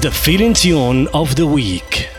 [0.00, 2.09] The feeling tune of the week.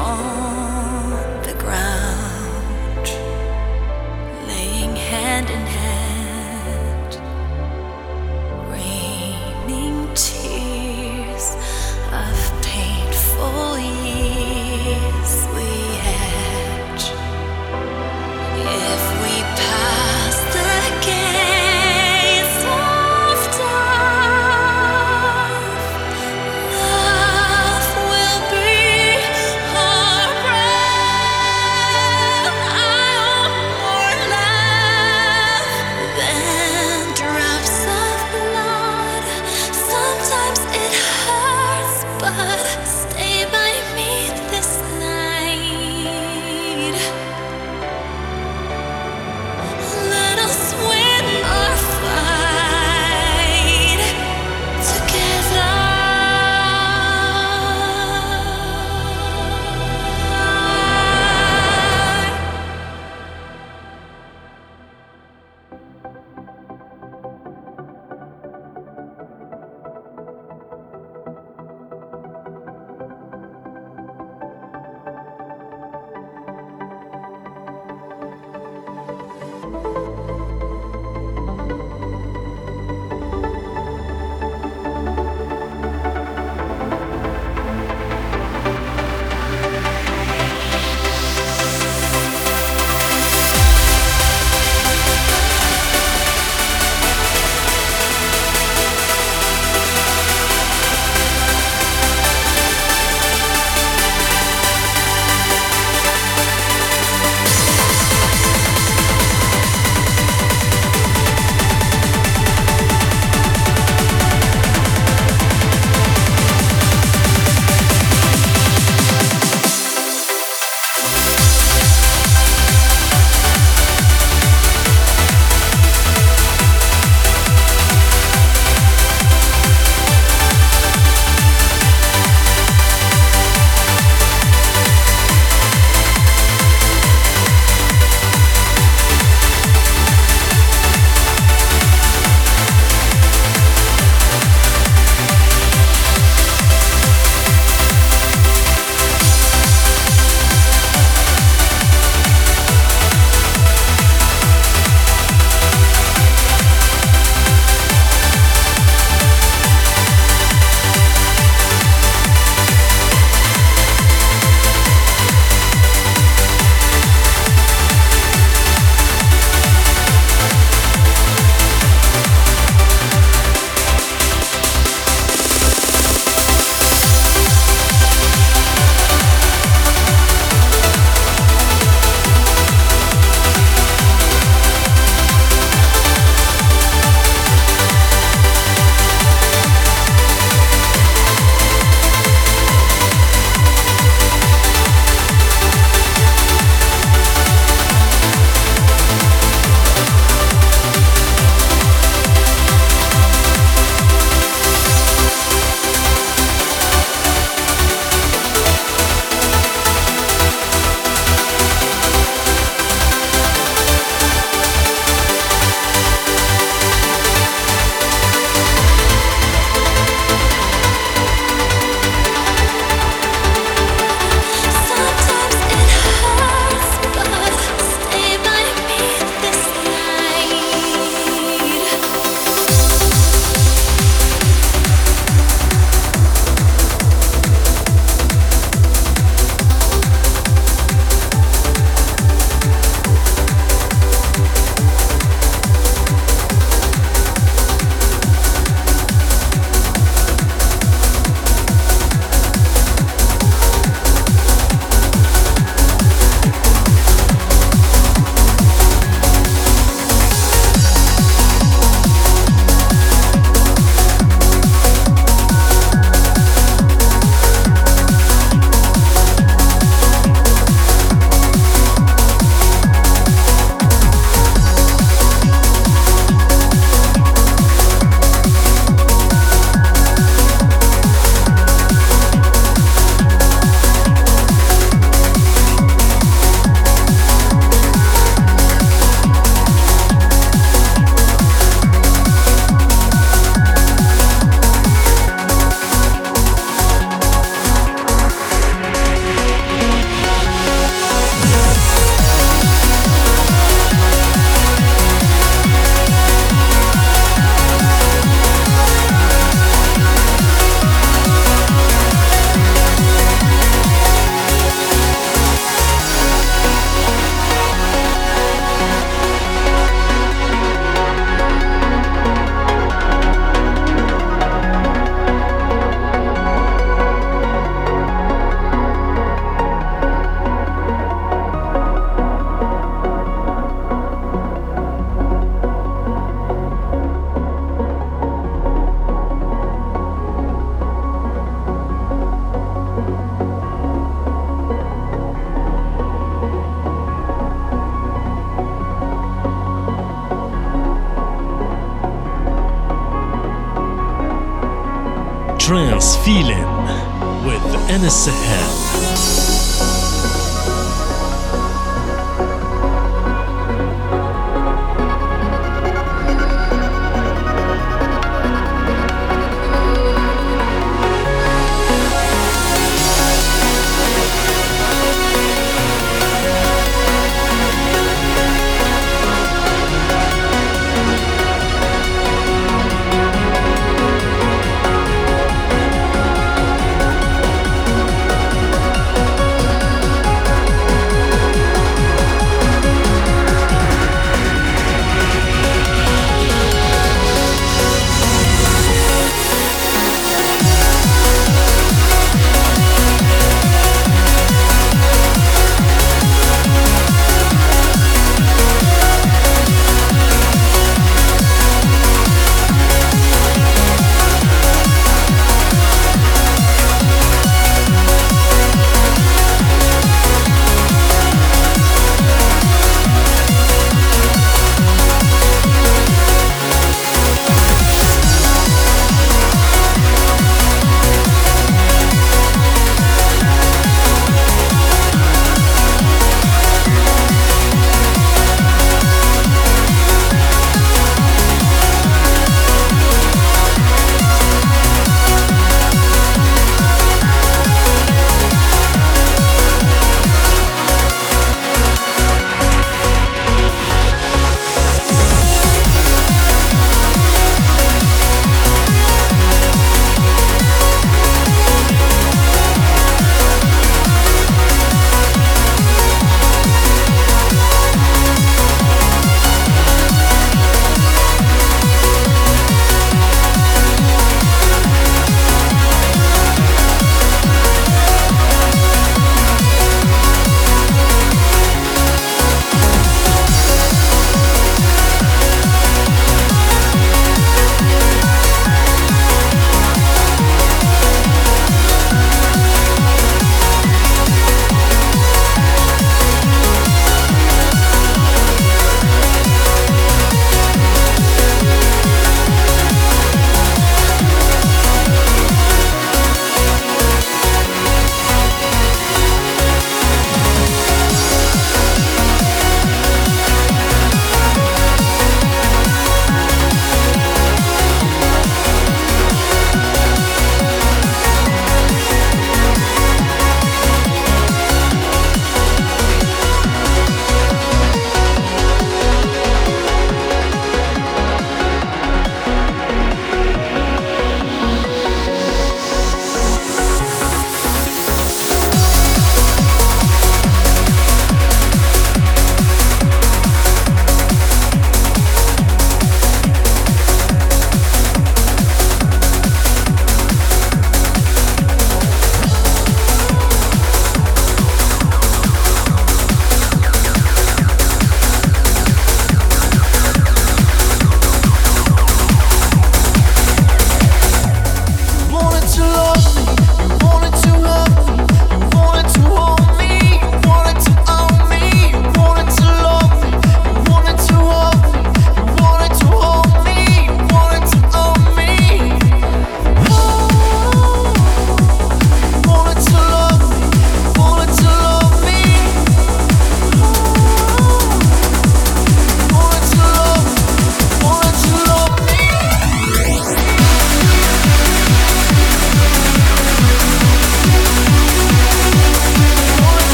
[0.00, 0.39] Bleeding